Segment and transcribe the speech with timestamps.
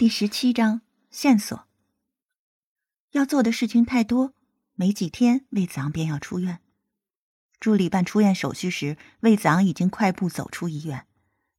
[0.00, 0.80] 第十七章
[1.10, 1.66] 线索。
[3.10, 4.32] 要做的事情太多，
[4.72, 6.60] 没几天，魏子昂便要出院。
[7.60, 11.06] 助理办出院手续时，魏子昂已经快步走出医院。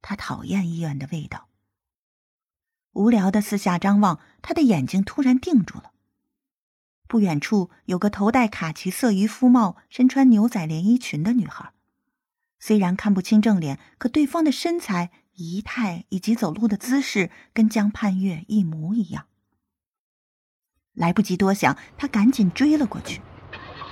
[0.00, 1.48] 他讨厌医院的味道。
[2.92, 5.92] 无聊的四下张望，他的眼睛突然定住了。
[7.06, 11.74] 不远处有个头戴卡其色渔夫帽、身穿牛仔连衣裙的女孩。
[12.58, 15.10] 虽然看不清正脸，可对方的身材。
[15.34, 19.26] 仪态以及走路的姿势跟江盼月一模一样。
[20.94, 23.20] 来不及多想，他赶紧追了过去，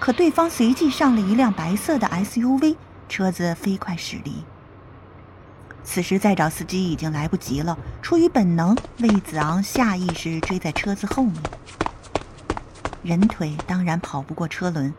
[0.00, 2.76] 可对方随即上了一辆白色的 SUV，
[3.08, 4.44] 车子飞快驶离。
[5.84, 7.78] 此时再找司机已经来不及了。
[8.02, 11.42] 出于本能，魏子昂下意识追在车子后面。
[13.02, 14.92] 人腿当然跑不过车轮，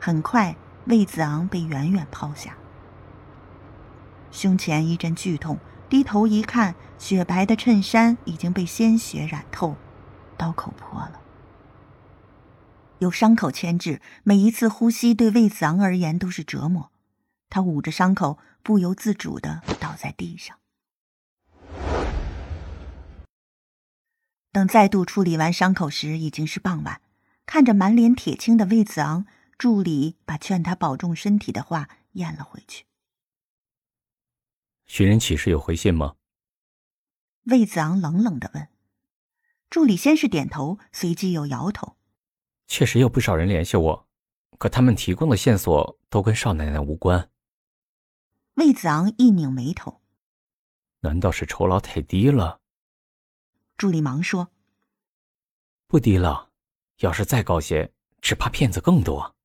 [0.00, 2.56] 很快魏子昂被远远抛下，
[4.30, 5.58] 胸前一阵剧痛。
[5.90, 9.74] 低头一看，雪白的衬衫已经被鲜血染透，
[10.36, 11.20] 刀口破了。
[13.00, 16.92] 有伤口牵制，每一次呼吸对魏子昂而言都是折磨。
[17.48, 20.56] 他捂着伤口，不由自主的倒在地上。
[24.52, 27.00] 等再度处理完伤口时，已经是傍晚。
[27.46, 29.26] 看着满脸铁青的魏子昂，
[29.58, 32.84] 助理把劝他保重身体的话咽了回去。
[34.90, 36.16] 寻人启事有回信吗？
[37.44, 38.66] 魏子昂冷冷的问。
[39.70, 41.96] 助理先是点头，随即又摇头。
[42.66, 44.08] 确实有不少人联系我，
[44.58, 47.30] 可他们提供的线索都跟少奶奶无关。
[48.54, 50.00] 魏子昂一拧眉头。
[51.02, 52.58] 难道是酬劳太低了？
[53.76, 54.48] 助理忙说。
[55.86, 56.50] 不低了，
[56.98, 59.36] 要是再高些，只怕骗子更多。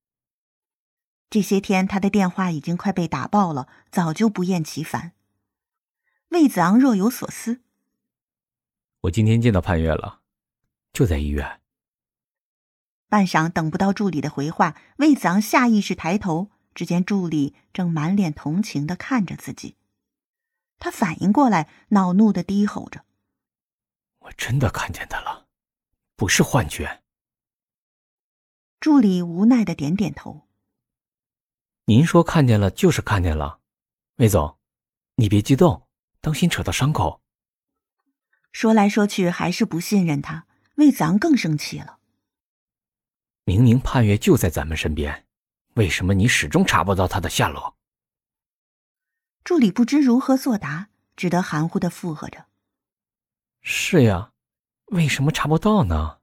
[1.29, 5.11] 这些天他的电话已经快被打爆了，早就不厌其烦。
[6.29, 7.61] 魏子昂若有所思。
[9.01, 10.21] 我今天见到潘月了，
[10.91, 11.61] 就在医院。
[13.07, 19.75] 半晌等不到助理的回话，魏子昂下意识抬头，只见助理正满脸同情的看着自己。
[20.79, 23.05] 他反应过来，恼怒的低吼着
[24.19, 25.47] ：“我真的看见他了，
[26.15, 27.03] 不是幻觉。”
[28.81, 30.47] 助理无奈的点点头
[31.85, 33.61] ：“您说看见了就是看见了，
[34.17, 34.57] 魏总，
[35.15, 35.83] 你别激动。”
[36.25, 37.21] 当心扯到伤口。
[38.51, 40.47] 说来说去还是不信任他，
[40.77, 41.99] 魏子昂更生气了。
[43.43, 45.27] 明明盼月就在咱们身边，
[45.75, 47.77] 为什么你始终查不到他的下落？
[49.43, 52.47] 助理不知如何作答，只得含糊的附和着
[53.61, 54.31] ：“是呀，
[54.85, 56.17] 为什么查不到呢？”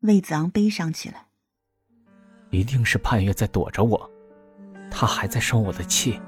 [0.00, 1.28] 魏子昂悲伤起来。
[2.50, 4.10] 一定是盼月在躲着我，
[4.90, 6.20] 他还在生我的气。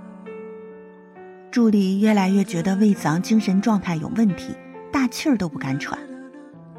[1.52, 4.56] 助理越来越觉得魏子昂精神状态有问题，
[4.90, 5.98] 大气儿都不敢喘。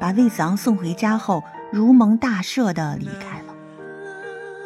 [0.00, 3.54] 把魏子昂送回家后，如蒙大赦的离开了。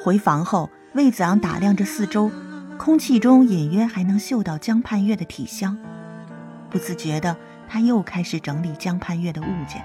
[0.02, 2.30] 回房后，魏子昂打量着四周，
[2.78, 5.76] 空气中隐约还能嗅到江盼月的体香。
[6.70, 7.36] 不自觉的，
[7.68, 9.84] 他又开始整理江盼月的物件。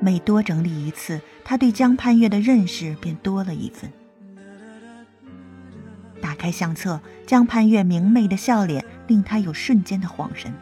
[0.00, 3.90] 每多整理一次，他对江盼月的认识便多了一分。
[6.46, 10.54] 开相册，江盼月明媚的笑脸令他有瞬间的恍神。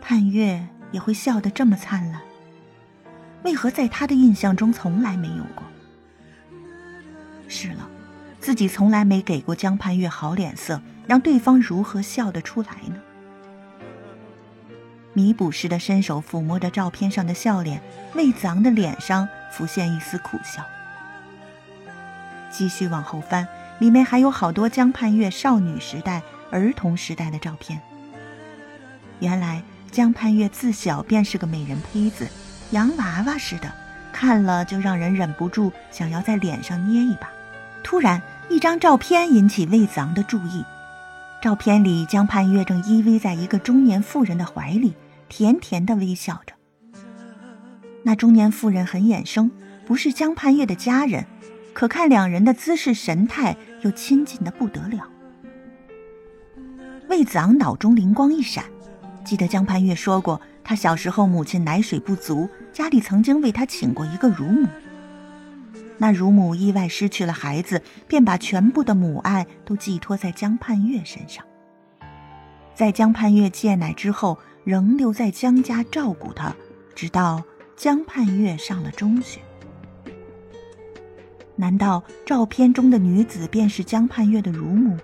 [0.00, 2.22] 盼月也会笑得这么灿烂，
[3.44, 5.62] 为何在他的印象中从来没有过？
[7.48, 7.86] 是了，
[8.40, 12.96] 自己从来没给过江盼月好脸色，让对方如何笑得出来呢？
[15.12, 17.82] 弥补似的伸手抚摸着照片上的笑脸，
[18.14, 20.64] 魏子昂的脸上浮现一丝苦笑。
[22.50, 23.46] 继续往后翻。
[23.80, 27.80] 里面还有好多江盼月少女时代、儿童时代的照片。
[29.18, 32.28] 原来江盼月自小便是个美人胚子，
[32.70, 33.72] 洋娃娃似的，
[34.12, 37.28] 看了就让人忍不住想要在脸上捏一把。
[37.82, 38.20] 突然，
[38.50, 40.62] 一张照片引起魏子昂的注意。
[41.40, 44.94] 照片里，江盼月正依偎在一个中年妇人的怀里，
[45.30, 46.54] 甜甜的微笑着。
[48.02, 49.50] 那中年妇人很眼生，
[49.86, 51.26] 不是江盼月的家人。
[51.72, 55.08] 可看两人的姿势神态，又亲近的不得了。
[57.08, 58.64] 魏子昂脑中灵光一闪，
[59.24, 64.68] 记得江盼月说过，他小时候母亲奶水不足，家里曾经为他请过一个乳母。
[65.98, 71.44] 那乳母意外失去了孩子，便把全部的母爱都寄托在江盼月身上。
[72.74, 76.54] 在江盼月戒奶之后，仍留在江家照顾他，
[76.94, 77.42] 直到
[77.76, 79.40] 江盼月上了中学。
[81.60, 84.96] 难道照片中的女子便是江盼月的乳母？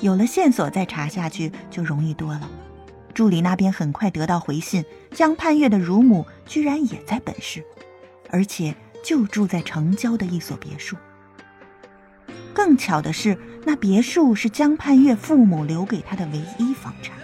[0.00, 2.46] 有了线索，再查下去就容易多了。
[3.14, 7.64] 助理那边很快得到回信，江盼月的乳母居然也在本市，
[8.28, 10.94] 而且就住在城郊的一所别墅。
[12.52, 17.16] 更巧的是，那别墅是江盼月父母留给他的唯一房产。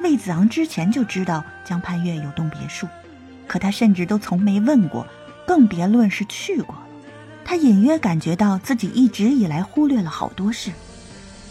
[0.00, 2.88] 魏子昂之前就知道江盼月有栋别墅，
[3.48, 5.04] 可他甚至都从没问过，
[5.46, 6.74] 更别论是去过。
[7.44, 10.70] 他隐约感觉到自己一直以来忽略了好多事。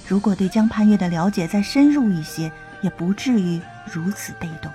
[0.07, 2.51] 如果对江盼月的了解再深入一些，
[2.81, 3.59] 也不至于
[3.91, 4.71] 如此被动。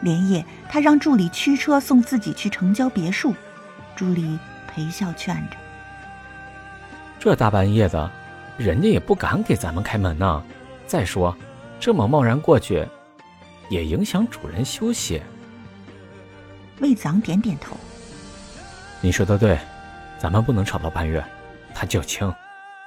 [0.00, 3.34] 连夜，他让助理驱车送自己去城郊别墅。
[3.94, 5.56] 助理陪笑劝着
[7.20, 8.10] ：“这大半夜的，
[8.56, 10.42] 人家也不敢给咱们开门呢。
[10.86, 11.36] 再说，
[11.78, 12.86] 这么贸然过去，
[13.68, 15.20] 也影响主人休息。”
[16.82, 17.76] 魏子昂点点头
[19.00, 19.58] ：“你说的对，
[20.18, 21.24] 咱们不能吵到半月，
[21.72, 22.30] 他较轻。”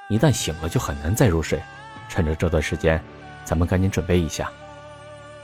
[0.08, 1.60] 一旦醒了，就很难再入睡。
[2.08, 3.02] 趁着这段时间，
[3.44, 4.52] 咱们赶紧准备一下。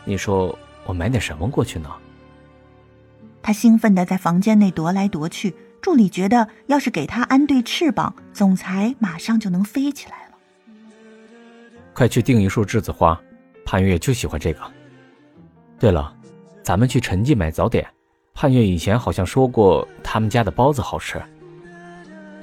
[0.04, 0.56] 你说
[0.86, 1.90] 我买点什么过去呢？
[3.42, 5.56] 他兴奋地在房间内踱来踱去。
[5.82, 10.36] 助理觉得，要是给他安对翅膀，总裁马上就能飞起来了。
[11.96, 13.20] 快去订一束栀子花，
[13.66, 14.62] 潘月就喜欢这个。
[15.80, 16.16] 对了，
[16.62, 17.88] 咱们去陈记买早点。
[18.42, 21.22] 盼月以前好像说过，他们家的包子好吃。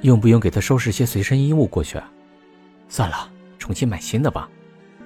[0.01, 2.01] 用不用给他收拾些随身衣物过去？
[2.87, 4.49] 算了，重新买新的吧。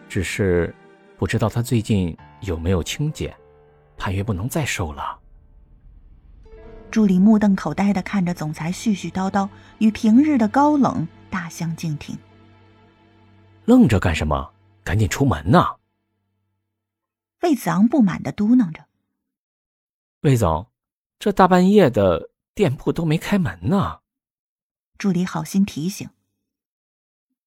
[0.07, 0.72] 只是
[1.18, 3.36] 不知道他最近有没有清洁。
[3.98, 5.19] 潘越不能再瘦了。
[6.92, 9.50] 助理目瞪口呆的看着总裁絮絮叨叨，
[9.80, 12.16] 与平日的高冷大相径庭。
[13.66, 14.48] 愣着干什么？
[14.84, 15.75] 赶紧出门呐！
[17.42, 18.86] 魏子昂不满的嘟囔着
[20.22, 20.68] ：“魏总，
[21.18, 24.00] 这大半夜的，店铺都没开门呢。”
[24.98, 26.10] 助理好心提醒。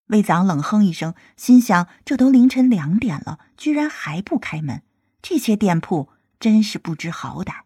[0.07, 4.83] 魏长冷哼一声，心想：这都凌晨两点了，居然还不开门，
[5.21, 7.66] 这些店铺真是不知好歹。